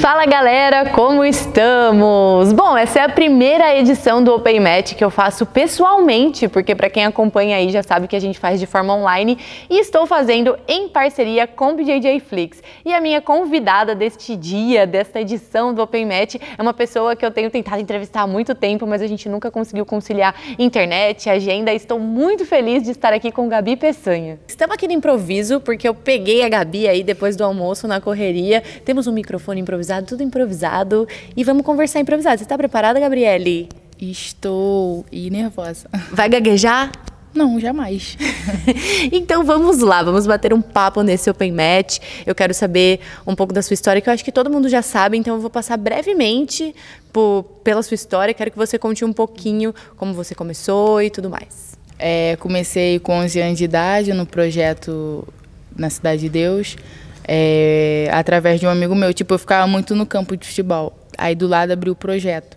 [0.00, 2.52] Fala galera, como estamos?
[2.52, 6.90] Bom, essa é a primeira edição do Open Match que eu faço pessoalmente, porque para
[6.90, 9.38] quem acompanha aí já sabe que a gente faz de forma online
[9.70, 12.62] e estou fazendo em parceria com o BJJ Flix.
[12.84, 17.24] E a minha convidada deste dia, desta edição do Open Match, é uma pessoa que
[17.24, 21.72] eu tenho tentado entrevistar há muito tempo, mas a gente nunca conseguiu conciliar internet, agenda.
[21.72, 24.38] Estou muito feliz de estar aqui com Gabi Peçanha.
[24.46, 28.62] Estamos aqui no improviso porque eu peguei a Gabi aí depois do almoço na correria.
[28.84, 31.08] Temos um microfone improvisado improvisado, tudo improvisado.
[31.36, 32.38] E vamos conversar improvisado.
[32.38, 33.68] Você está preparada, Gabriele?
[33.98, 35.88] Estou e nervosa.
[36.12, 36.90] Vai gaguejar?
[37.32, 38.16] Não, jamais.
[39.12, 41.98] então vamos lá, vamos bater um papo nesse Open Match.
[42.24, 44.80] Eu quero saber um pouco da sua história, que eu acho que todo mundo já
[44.80, 46.74] sabe, então eu vou passar brevemente
[47.12, 48.32] por, pela sua história.
[48.32, 51.76] Quero que você conte um pouquinho como você começou e tudo mais.
[51.98, 55.26] É, comecei com 11 anos de idade no projeto
[55.76, 56.76] na Cidade de Deus
[57.26, 59.12] é, através de um amigo meu.
[59.12, 60.96] Tipo, eu ficava muito no campo de futebol.
[61.18, 62.56] Aí do lado abriu o projeto.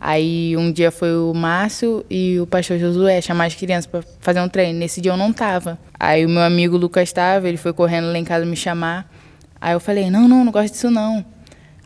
[0.00, 4.40] Aí um dia foi o Márcio e o pastor Josué chamar as crianças para fazer
[4.40, 4.78] um treino.
[4.78, 5.78] Nesse dia eu não tava.
[5.98, 9.10] Aí o meu amigo Lucas estava, ele foi correndo lá em casa me chamar.
[9.58, 11.24] Aí eu falei: "Não, não, não gosto disso não".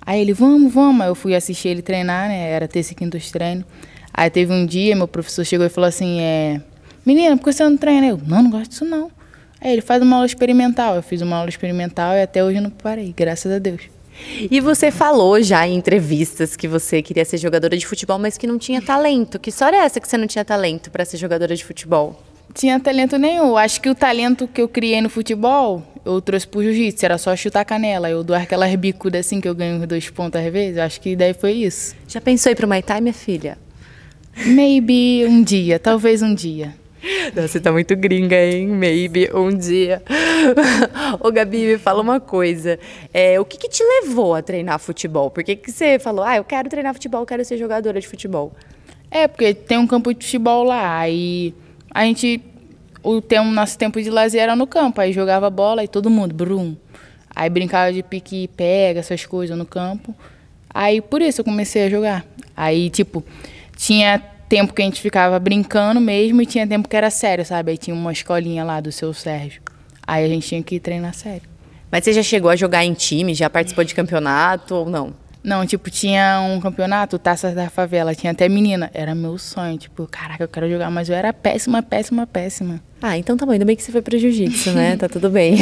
[0.04, 1.00] Aí ele: "Vamos, vamos".
[1.02, 2.50] Aí eu fui assistir ele treinar, né?
[2.50, 3.64] Era terça e quinta os treinos.
[4.12, 6.60] Aí teve um dia, meu professor chegou e falou assim: "É,
[7.06, 9.12] menina, por que você não treina?" Eu: "Não, não gosto disso não".
[9.60, 10.94] Aí ele faz uma aula experimental.
[10.96, 13.82] Eu fiz uma aula experimental e até hoje não parei, graças a Deus.
[14.50, 18.46] E você falou já em entrevistas que você queria ser jogadora de futebol, mas que
[18.46, 19.38] não tinha talento.
[19.38, 22.20] Que história é essa que você não tinha talento para ser jogadora de futebol?
[22.54, 23.56] Tinha talento nenhum.
[23.56, 27.04] Acho que o talento que eu criei no futebol, eu trouxe pro jiu-jitsu.
[27.04, 28.10] Era só chutar a canela.
[28.10, 30.78] Eu dou aquelas bicudas assim que eu ganho dois pontos às vezes.
[30.78, 31.94] Acho que daí foi isso.
[32.08, 33.58] Já pensou em ir pro Muay Thai, minha filha?
[34.46, 36.74] Maybe um dia, talvez um dia.
[37.34, 38.66] Você tá muito gringa, hein?
[38.66, 40.02] Maybe um dia.
[41.20, 42.78] Ô, Gabi, me fala uma coisa.
[43.12, 45.30] É, o que, que te levou a treinar futebol?
[45.30, 48.08] Por que, que você falou, ah, eu quero treinar futebol, eu quero ser jogadora de
[48.08, 48.52] futebol?
[49.10, 51.54] É, porque tem um campo de futebol lá, aí
[51.94, 52.42] a gente,
[53.02, 56.34] o tempo, nosso tempo de lazer era no campo, aí jogava bola e todo mundo,
[56.34, 56.76] brum.
[57.34, 60.14] Aí brincava de pique e pega, essas coisas no campo.
[60.68, 62.26] Aí por isso eu comecei a jogar.
[62.56, 63.24] Aí, tipo,
[63.76, 67.72] tinha tempo que a gente ficava brincando mesmo e tinha tempo que era sério, sabe?
[67.72, 69.60] Aí tinha uma escolinha lá do seu Sérgio.
[70.06, 71.48] Aí a gente tinha que treinar sério.
[71.90, 73.34] Mas você já chegou a jogar em time?
[73.34, 75.14] Já participou de campeonato ou não?
[75.42, 78.90] Não, tipo, tinha um campeonato, Taças da Favela, tinha até menina.
[78.92, 82.80] Era meu sonho, tipo, caraca, eu quero jogar, mas eu era péssima, péssima, péssima.
[83.00, 83.52] Ah, então tá bom.
[83.52, 84.96] Ainda bem que você foi pro jiu-jitsu, né?
[84.96, 85.56] Tá tudo bem.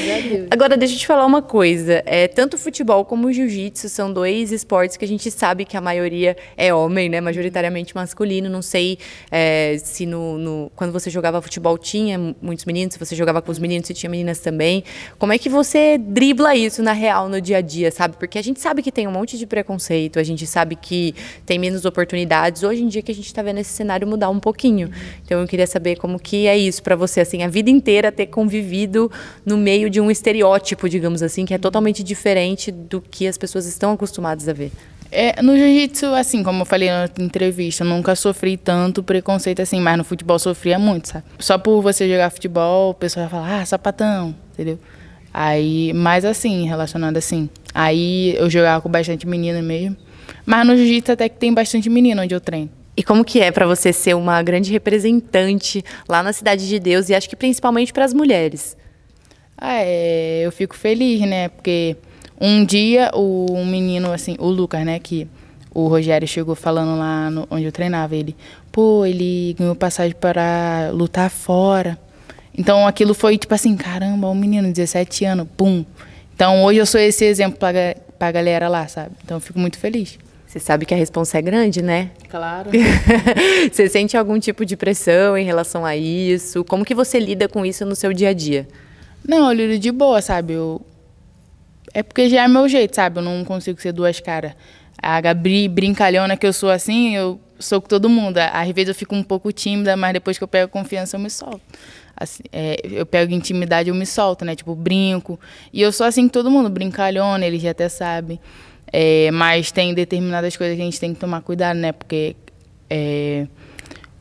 [0.50, 2.02] Agora, deixa eu te falar uma coisa.
[2.04, 5.74] É, tanto o futebol como o jiu-jitsu são dois esportes que a gente sabe que
[5.74, 7.18] a maioria é homem, né?
[7.18, 8.50] Majoritariamente masculino.
[8.50, 8.98] Não sei
[9.30, 13.50] é, se no, no, quando você jogava futebol tinha muitos meninos, se você jogava com
[13.50, 14.84] os meninos, se tinha meninas também.
[15.18, 18.16] Como é que você dribla isso na real, no dia a dia, sabe?
[18.18, 21.14] Porque a gente sabe que tem um monte de preconceito, a gente sabe que
[21.46, 22.62] tem menos oportunidades.
[22.62, 24.90] Hoje em dia que a gente tá vendo esse cenário mudar um pouquinho.
[25.24, 28.26] Então, eu queria saber como que é isso para você, assim, a vida inteira ter
[28.26, 29.10] convivido
[29.44, 33.66] no meio de um estereótipo, digamos assim, que é totalmente diferente do que as pessoas
[33.66, 34.72] estão acostumadas a ver?
[35.14, 39.98] É, no jiu-jitsu, assim, como eu falei na entrevista, nunca sofri tanto preconceito assim, mas
[39.98, 41.26] no futebol sofria muito, sabe?
[41.38, 44.78] Só por você jogar futebol, o pessoal vai falar, ah, sapatão, entendeu?
[45.32, 47.50] Aí, mais assim, relacionado assim.
[47.74, 49.96] Aí eu jogava com bastante menina mesmo.
[50.46, 52.70] Mas no jiu-jitsu até que tem bastante menina onde eu treino.
[52.96, 57.08] E como que é para você ser uma grande representante lá na Cidade de Deus
[57.08, 58.76] e acho que principalmente para as mulheres?
[59.56, 61.48] Ah, é, eu fico feliz, né?
[61.48, 61.96] Porque
[62.40, 65.26] um dia o um menino, assim, o Lucas, né, que
[65.74, 68.36] o Rogério chegou falando lá no, onde eu treinava, ele,
[68.70, 71.98] pô, ele ganhou passagem para lutar fora.
[72.56, 75.84] Então aquilo foi tipo assim, caramba, um menino, 17 anos, pum.
[76.34, 79.12] Então hoje eu sou esse exemplo para a galera lá, sabe?
[79.24, 80.18] Então eu fico muito feliz.
[80.52, 82.10] Você sabe que a resposta é grande, né?
[82.28, 82.70] Claro.
[83.72, 86.62] você sente algum tipo de pressão em relação a isso?
[86.62, 88.68] Como que você lida com isso no seu dia a dia?
[89.26, 90.52] Não, eu lido de boa, sabe?
[90.52, 90.84] Eu...
[91.94, 93.18] É porque já é meu jeito, sabe?
[93.18, 94.52] Eu não consigo ser duas caras.
[95.02, 98.36] A Gabi brincalhona que eu sou assim, eu sou com todo mundo.
[98.36, 101.30] Às vezes eu fico um pouco tímida, mas depois que eu pego confiança eu me
[101.30, 101.62] solto.
[102.14, 104.54] Assim, é, eu pego intimidade eu me solto, né?
[104.54, 105.40] Tipo, brinco.
[105.72, 108.38] E eu sou assim com todo mundo, brincalhona, eles já até sabem.
[108.92, 111.92] É, mas tem determinadas coisas que a gente tem que tomar cuidado, né?
[111.92, 112.36] Porque
[112.90, 113.46] é,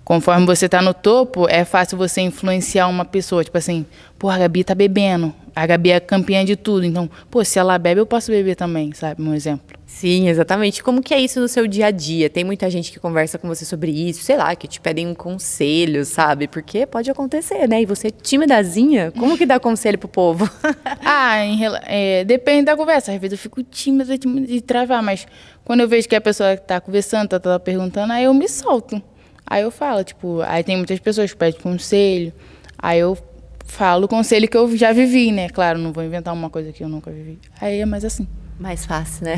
[0.05, 3.43] conforme você está no topo, é fácil você influenciar uma pessoa.
[3.43, 3.85] Tipo assim,
[4.17, 5.33] pô, a Gabi tá bebendo.
[5.53, 6.85] A Gabi é campeã de tudo.
[6.85, 9.21] Então, pô, se ela bebe, eu posso beber também, sabe?
[9.21, 9.80] Um exemplo.
[9.91, 10.81] Sim, exatamente.
[10.81, 12.27] Como que é isso no seu dia a dia?
[12.27, 15.13] Tem muita gente que conversa com você sobre isso, sei lá, que te pedem um
[15.13, 16.47] conselho, sabe?
[16.47, 17.83] Porque pode acontecer, né?
[17.83, 20.49] E você timidazinha, como que dá conselho pro povo?
[21.05, 23.11] ah, em, é, depende da conversa.
[23.11, 25.27] Às vezes eu fico tímida de travar, mas
[25.63, 28.99] quando eu vejo que a pessoa tá conversando, tá, tá perguntando, aí eu me solto.
[29.45, 32.33] Aí eu falo, tipo, aí tem muitas pessoas que pedem conselho,
[32.75, 33.15] aí eu
[33.65, 35.49] falo o conselho que eu já vivi, né?
[35.49, 37.37] Claro, não vou inventar uma coisa que eu nunca vivi.
[37.59, 38.27] Aí é mais assim.
[38.61, 39.35] Mais fácil, né?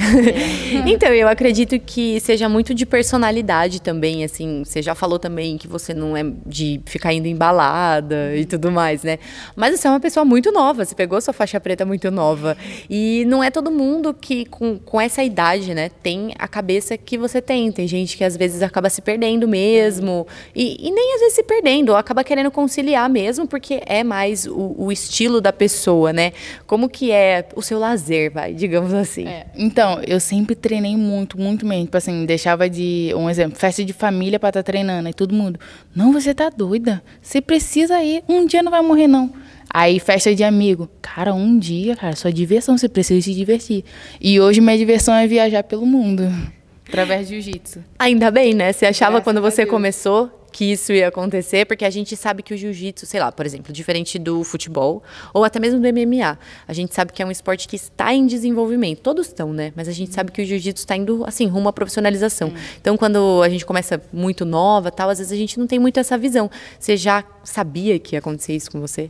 [0.75, 0.83] É.
[0.91, 4.63] então, eu acredito que seja muito de personalidade também, assim.
[4.65, 9.01] Você já falou também que você não é de ficar indo embalada e tudo mais,
[9.01, 9.19] né?
[9.55, 12.57] Mas você é uma pessoa muito nova, você pegou sua faixa preta muito nova.
[12.89, 17.17] E não é todo mundo que, com, com essa idade, né, tem a cabeça que
[17.17, 17.71] você tem.
[17.71, 20.27] Tem gente que às vezes acaba se perdendo mesmo.
[20.53, 24.45] E, e nem às vezes se perdendo, ou acaba querendo conciliar mesmo, porque é mais
[24.45, 26.33] o, o estilo da pessoa, né?
[26.67, 29.27] Como que é o seu lazer, vai, digamos assim assim?
[29.27, 31.85] É, então, eu sempre treinei muito, muito mesmo.
[31.85, 33.13] Tipo assim, deixava de.
[33.15, 35.07] Um exemplo, festa de família pra estar tá treinando.
[35.07, 35.59] Aí todo mundo,
[35.95, 37.01] não, você tá doida.
[37.21, 38.23] Você precisa ir.
[38.27, 39.31] Um dia não vai morrer, não.
[39.69, 40.89] Aí, festa de amigo.
[41.01, 42.77] Cara, um dia, cara, só diversão.
[42.77, 43.83] Você precisa se divertir.
[44.19, 46.23] E hoje minha diversão é viajar pelo mundo.
[46.87, 47.83] Através de jiu-jitsu.
[47.97, 48.71] Ainda bem, né?
[48.71, 52.53] Você achava Graças quando você começou que isso ia acontecer, porque a gente sabe que
[52.53, 55.03] o jiu-jitsu, sei lá, por exemplo, diferente do futebol
[55.33, 58.27] ou até mesmo do MMA, a gente sabe que é um esporte que está em
[58.27, 58.99] desenvolvimento.
[58.99, 59.73] Todos estão, né?
[59.75, 62.49] Mas a gente sabe que o jiu-jitsu está indo assim rumo à profissionalização.
[62.49, 62.57] Hum.
[62.79, 65.99] Então, quando a gente começa muito nova, tal, às vezes a gente não tem muito
[65.99, 66.49] essa visão.
[66.79, 69.09] Você já sabia que ia acontecer isso com você?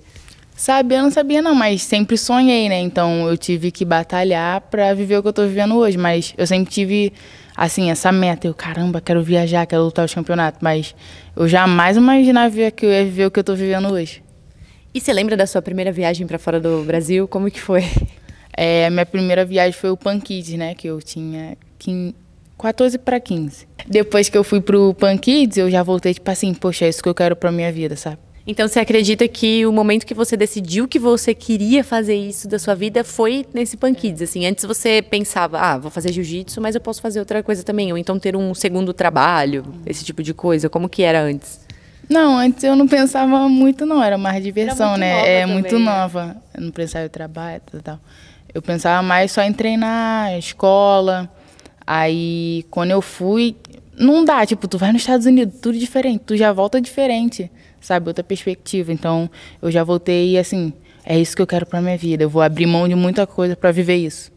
[0.56, 2.80] Sabe, eu não sabia não, mas sempre sonhei, né?
[2.80, 6.46] Então eu tive que batalhar para viver o que eu tô vivendo hoje, mas eu
[6.46, 7.12] sempre tive
[7.56, 10.96] assim essa meta, eu caramba, quero viajar, quero lutar os campeonatos, mas
[11.36, 14.24] eu jamais imaginava que eu ia viver o que eu tô vivendo hoje.
[14.94, 17.28] E você lembra da sua primeira viagem para fora do Brasil?
[17.28, 17.84] Como que foi?
[18.56, 22.14] É, minha primeira viagem foi o Pan Kids, né, que eu tinha 15,
[22.56, 23.68] 14 para 15.
[23.88, 27.02] Depois que eu fui pro Pan Kids, eu já voltei tipo assim, poxa, é isso
[27.02, 28.20] que eu quero para minha vida, sabe?
[28.46, 32.60] Então você acredita que o momento que você decidiu que você queria fazer isso da
[32.60, 36.76] sua vida foi nesse Pan Kids, assim, antes você pensava, ah, vou fazer jiu-jitsu, mas
[36.76, 40.34] eu posso fazer outra coisa também, ou então ter um segundo trabalho, esse tipo de
[40.34, 41.62] coisa, como que era antes?
[42.10, 45.38] Não, antes eu não pensava muito não, era mais diversão, era né?
[45.38, 45.86] É também, muito né?
[45.86, 46.36] nova.
[46.54, 48.00] Eu não pensava em trabalho, tal, tal.
[48.54, 51.32] Eu pensava mais só em treinar, escola.
[51.88, 53.56] Aí quando eu fui,
[53.98, 57.50] não dá, tipo, tu vai nos Estados Unidos, tudo diferente, tu já volta diferente
[57.84, 58.08] sabe?
[58.08, 58.92] Outra perspectiva.
[58.92, 59.30] Então,
[59.62, 60.74] eu já voltei e, assim,
[61.06, 62.24] é isso que eu quero para minha vida.
[62.24, 64.32] Eu vou abrir mão de muita coisa para viver isso.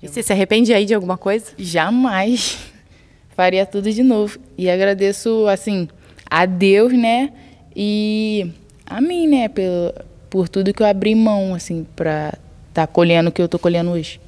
[0.00, 1.46] E você se arrepende aí de alguma coisa?
[1.58, 2.58] Jamais.
[3.34, 4.38] Faria tudo de novo.
[4.56, 5.88] E agradeço, assim,
[6.30, 7.32] a Deus, né?
[7.74, 8.52] E
[8.86, 9.48] a mim, né?
[9.48, 13.48] Por, por tudo que eu abri mão, assim, para estar tá colhendo o que eu
[13.48, 14.20] tô colhendo hoje.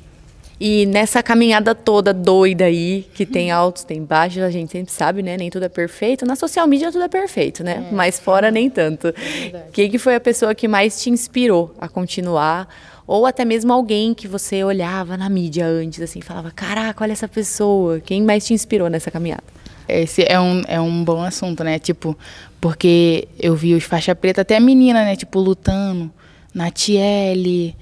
[0.59, 5.23] E nessa caminhada toda doida aí, que tem altos, tem baixos, a gente sempre sabe,
[5.23, 5.37] né?
[5.37, 6.25] Nem tudo é perfeito.
[6.25, 7.89] Na social media tudo é perfeito, né?
[7.91, 7.95] É.
[7.95, 9.09] Mas fora nem tanto.
[9.09, 12.69] É Quem que foi a pessoa que mais te inspirou a continuar?
[13.07, 17.29] Ou até mesmo alguém que você olhava na mídia antes, assim, falava, caraca, olha essa
[17.29, 18.01] pessoa.
[18.01, 19.45] Quem mais te inspirou nessa caminhada?
[19.87, 21.79] Esse é um, é um bom assunto, né?
[21.79, 22.17] Tipo,
[22.61, 25.17] porque eu vi os faixa preta, até a menina, né?
[25.17, 26.11] Tipo, lutando
[26.55, 27.75] na TL,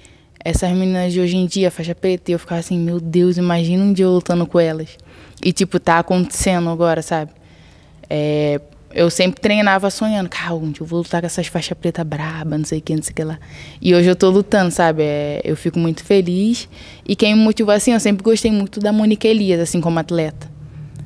[0.44, 3.92] essas meninas de hoje em dia, faixa preta, eu ficava assim, meu Deus, imagina um
[3.92, 4.90] dia eu lutando com elas.
[5.44, 7.30] E, tipo, tá acontecendo agora, sabe?
[8.08, 8.60] É,
[8.94, 12.58] eu sempre treinava sonhando, cara, um dia eu vou lutar com essas faixas preta braba,
[12.58, 13.38] não sei o que, não sei o que lá.
[13.80, 15.02] E hoje eu tô lutando, sabe?
[15.02, 16.68] É, eu fico muito feliz.
[17.06, 20.50] E quem me motivou assim, eu sempre gostei muito da Monique Elias, assim, como atleta.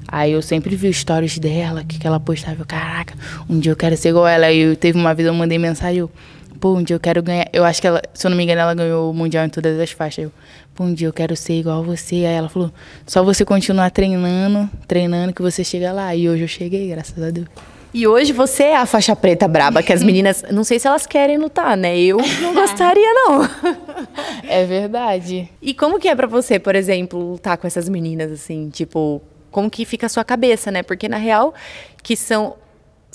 [0.09, 3.15] Aí eu sempre vi stories dela, que, que ela postava, eu, caraca,
[3.49, 4.53] um dia eu quero ser igual ela.
[4.53, 6.11] E teve uma vez eu mandei mensagem, eu,
[6.57, 7.49] pô, um dia eu quero ganhar.
[7.53, 9.79] Eu acho que ela, se eu não me engano, ela ganhou o Mundial em todas
[9.79, 10.25] as faixas.
[10.25, 10.33] Eu,
[10.75, 12.17] pô, um dia eu quero ser igual a você.
[12.17, 12.73] Aí ela falou,
[13.07, 16.15] só você continuar treinando, treinando, que você chega lá.
[16.15, 17.47] E hoje eu cheguei, graças a Deus.
[17.95, 21.07] E hoje você é a faixa preta braba, que as meninas, não sei se elas
[21.07, 21.99] querem lutar, né?
[21.99, 23.49] Eu não gostaria, não.
[24.49, 25.51] É verdade.
[25.61, 29.21] E como que é para você, por exemplo, lutar com essas meninas, assim, tipo,
[29.51, 30.83] como que fica a sua cabeça, né?
[30.83, 31.55] Porque na real,
[32.03, 32.55] que são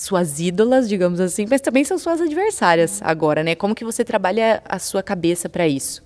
[0.02, 3.54] suas ídolas, digamos assim, mas também são suas adversárias agora, né?
[3.54, 6.04] Como que você trabalha a sua cabeça para isso?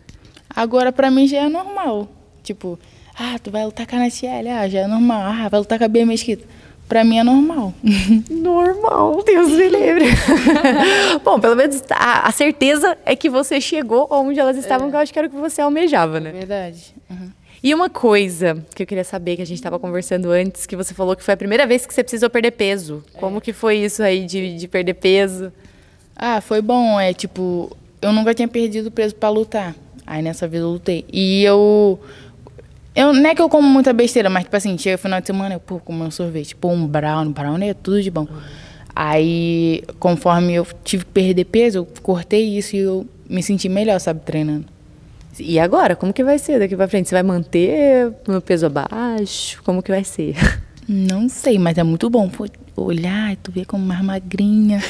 [0.49, 2.09] Agora para mim já é normal.
[2.43, 2.77] Tipo,
[3.17, 5.21] ah, tu vai lutar com a Natiele, ah, já é normal.
[5.21, 6.45] Ah, vai lutar com a Bia Mesquita.
[6.87, 7.73] Pra mim é normal.
[8.29, 10.05] normal, Deus me livre.
[11.23, 14.89] Bom, pelo menos a, a, certeza é que você chegou onde elas estavam, é.
[14.91, 16.31] que eu acho que era o que você almejava, né?
[16.31, 16.93] Verdade.
[17.09, 17.31] Uhum.
[17.63, 20.93] E uma coisa que eu queria saber, que a gente estava conversando antes, que você
[20.93, 23.03] falou que foi a primeira vez que você precisou perder peso.
[23.15, 23.17] É.
[23.17, 25.51] Como que foi isso aí de, de perder peso?
[26.15, 26.99] Ah, foi bom.
[26.99, 29.75] É tipo, eu nunca tinha perdido peso para lutar.
[30.05, 31.05] Aí nessa vez eu lutei.
[31.11, 31.99] E eu
[32.95, 35.55] Eu, não é que eu como muita besteira, mas, tipo assim, chega final de semana,
[35.55, 36.55] eu, pô, como um sorvete.
[36.55, 38.25] Pô, um brownie, brownie é tudo de bom.
[38.95, 43.99] Aí, conforme eu tive que perder peso, eu cortei isso e eu me senti melhor,
[43.99, 44.65] sabe, treinando.
[45.37, 47.09] E agora, como que vai ser daqui pra frente?
[47.09, 49.61] Você vai manter o peso abaixo?
[49.63, 50.35] Como que vai ser?
[50.87, 52.29] Não sei, mas é muito bom
[52.75, 54.83] olhar e tu ver como mais magrinha.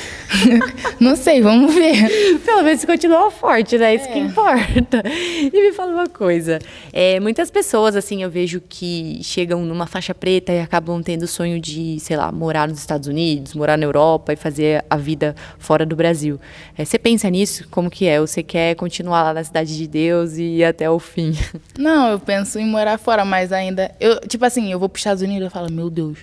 [0.99, 2.39] não sei, vamos ver.
[2.39, 3.95] Pelo menos você continua forte, né?
[3.95, 4.11] Isso é.
[4.13, 5.03] que importa.
[5.05, 6.59] E me fala uma coisa.
[6.91, 11.27] É, muitas pessoas, assim, eu vejo que chegam numa faixa preta e acabam tendo o
[11.27, 15.35] sonho de, sei lá, morar nos Estados Unidos, morar na Europa e fazer a vida
[15.59, 16.39] fora do Brasil.
[16.77, 17.67] É, você pensa nisso?
[17.69, 18.19] Como que é?
[18.19, 21.33] Ou você quer continuar lá na Cidade de Deus e ir até o fim?
[21.77, 23.93] Não, eu penso em morar fora, mas ainda...
[23.99, 26.19] Eu, tipo assim, eu vou para os Estados Unidos e falo, meu Deus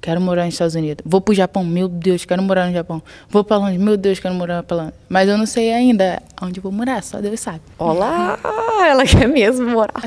[0.00, 1.04] quero morar nos Estados Unidos.
[1.04, 3.02] Vou pro Japão, meu Deus, quero morar no Japão.
[3.28, 4.92] Vou para longe, meu Deus, quero morar para longe.
[5.08, 7.60] Mas eu não sei ainda onde vou morar, só Deus sabe.
[7.78, 8.38] Olá,
[8.86, 10.02] ela quer mesmo morar.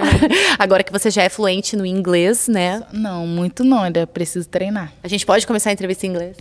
[0.58, 2.82] Agora que você já é fluente no inglês, né?
[2.92, 4.92] Não, muito não, ainda preciso treinar.
[5.02, 6.36] A gente pode começar a entrevista em inglês?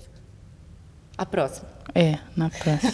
[1.18, 1.74] A próxima.
[1.96, 2.94] É, na próxima.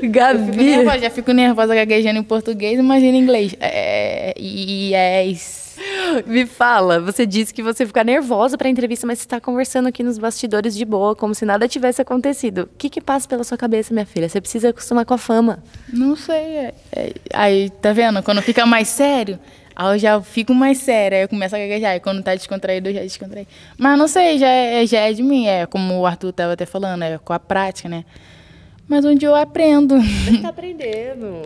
[0.10, 0.38] Gabi.
[0.38, 3.54] Eu fico nervosa, já fico nervosa gaguejando em português, imagina em inglês.
[3.60, 5.63] É, yes.
[6.26, 9.88] Me fala, você disse que você fica nervosa para a entrevista, mas você está conversando
[9.88, 12.62] aqui nos bastidores de boa, como se nada tivesse acontecido.
[12.62, 14.28] O que que passa pela sua cabeça, minha filha?
[14.28, 15.62] Você precisa acostumar com a fama.
[15.92, 16.34] Não sei.
[16.36, 18.22] É, é, aí, tá vendo?
[18.22, 19.38] Quando fica mais sério,
[19.74, 21.92] aí eu já fico mais séria, aí eu começo a gaguejar.
[21.92, 23.46] Aí quando tá descontraído, eu já descontraí.
[23.78, 25.46] Mas não sei, já é, já é de mim.
[25.46, 28.04] É como o Arthur tava até falando, é com a prática, né?
[28.86, 29.98] Mas onde eu aprendo.
[29.98, 31.42] Você tá aprendendo.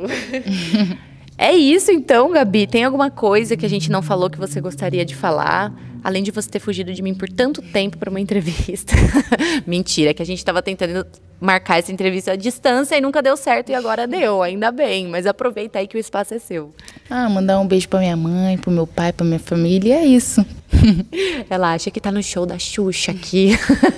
[1.39, 2.67] É isso então, Gabi.
[2.67, 5.73] Tem alguma coisa que a gente não falou que você gostaria de falar?
[6.03, 8.93] Além de você ter fugido de mim por tanto tempo para uma entrevista.
[9.65, 11.07] Mentira, que a gente estava tentando
[11.41, 15.07] marcar essa entrevista à distância e nunca deu certo e agora deu, ainda bem.
[15.07, 16.75] Mas aproveita aí que o espaço é seu.
[17.09, 20.45] Ah, mandar um beijo para minha mãe, para meu pai, para minha família, é isso.
[21.49, 23.51] Ela acha que tá no show da Xuxa aqui.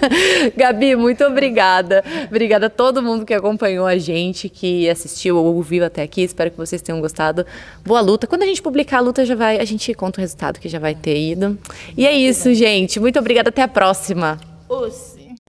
[0.57, 2.05] Gabi, muito obrigada.
[2.29, 6.23] Obrigada a todo mundo que acompanhou a gente, que assistiu ou ouviu até aqui.
[6.23, 7.45] Espero que vocês tenham gostado.
[7.85, 8.27] Boa luta.
[8.27, 10.79] Quando a gente publicar a luta, já vai, a gente conta o resultado que já
[10.79, 11.59] vai ter ido.
[11.97, 12.99] E é isso, gente.
[12.99, 13.49] Muito obrigada.
[13.49, 14.39] Até a próxima.
[14.69, 15.20] Os.